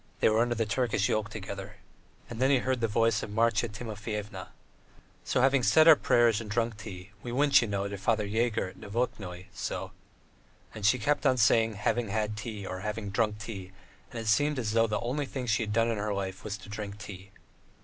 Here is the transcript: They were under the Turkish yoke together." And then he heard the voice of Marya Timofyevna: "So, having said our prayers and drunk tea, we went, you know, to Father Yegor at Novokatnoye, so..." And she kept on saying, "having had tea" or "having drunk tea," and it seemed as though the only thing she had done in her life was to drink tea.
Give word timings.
They 0.19 0.29
were 0.29 0.39
under 0.39 0.55
the 0.55 0.65
Turkish 0.65 1.07
yoke 1.09 1.29
together." 1.29 1.75
And 2.27 2.39
then 2.41 2.49
he 2.49 2.57
heard 2.57 2.81
the 2.81 2.87
voice 2.87 3.21
of 3.21 3.29
Marya 3.29 3.69
Timofyevna: 3.69 4.47
"So, 5.23 5.41
having 5.41 5.61
said 5.61 5.87
our 5.87 5.95
prayers 5.95 6.41
and 6.41 6.49
drunk 6.49 6.77
tea, 6.77 7.11
we 7.21 7.31
went, 7.31 7.61
you 7.61 7.67
know, 7.67 7.87
to 7.87 7.97
Father 7.99 8.25
Yegor 8.25 8.69
at 8.69 8.79
Novokatnoye, 8.79 9.45
so..." 9.53 9.91
And 10.73 10.87
she 10.87 10.97
kept 10.97 11.27
on 11.27 11.37
saying, 11.37 11.75
"having 11.75 12.07
had 12.07 12.35
tea" 12.35 12.65
or 12.65 12.79
"having 12.79 13.11
drunk 13.11 13.37
tea," 13.37 13.73
and 14.09 14.19
it 14.19 14.25
seemed 14.25 14.57
as 14.57 14.71
though 14.71 14.87
the 14.87 14.99
only 15.01 15.27
thing 15.27 15.45
she 15.45 15.61
had 15.61 15.71
done 15.71 15.89
in 15.91 15.99
her 15.99 16.15
life 16.15 16.43
was 16.43 16.57
to 16.57 16.67
drink 16.69 16.97
tea. 16.97 17.29